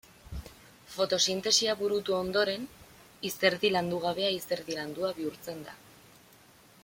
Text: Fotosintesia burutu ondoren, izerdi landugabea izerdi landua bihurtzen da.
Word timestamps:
Fotosintesia 0.93 1.75
burutu 1.81 2.15
ondoren, 2.19 2.65
izerdi 3.31 3.71
landugabea 3.75 4.33
izerdi 4.39 4.79
landua 4.79 5.15
bihurtzen 5.21 5.61
da. 5.69 5.77